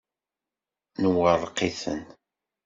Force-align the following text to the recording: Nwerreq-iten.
Nwerreq-iten. 1.01 2.01